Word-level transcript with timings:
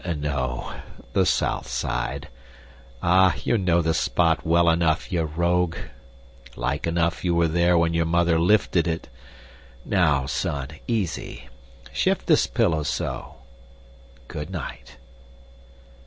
"No, 0.03 0.71
the 1.13 1.27
south 1.27 1.67
side. 1.67 2.29
Ah, 3.03 3.35
you 3.43 3.55
know 3.55 3.83
the 3.83 3.93
spot 3.93 4.43
well 4.43 4.67
enough, 4.67 5.11
you 5.11 5.21
rogue. 5.21 5.75
Like 6.55 6.87
enough 6.87 7.23
you 7.23 7.35
were 7.35 7.47
there 7.47 7.77
when 7.77 7.93
your 7.93 8.07
mother 8.07 8.39
lifted 8.39 8.87
it. 8.87 9.09
Now, 9.85 10.25
son, 10.25 10.69
easy. 10.87 11.49
Shift 11.93 12.25
this 12.25 12.47
pillow 12.47 12.81
so. 12.81 13.35
Good 14.27 14.49
night." 14.49 14.97